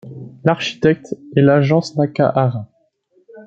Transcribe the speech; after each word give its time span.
L'architecte 0.45 1.15
est 1.35 1.41
l'agence 1.41 1.95
Nakahara. 1.95 2.67